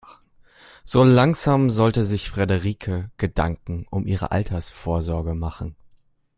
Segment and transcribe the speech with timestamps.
[0.83, 5.75] So langsam sollte sich Frederike Gedanken um ihre Altersvorsorge machen.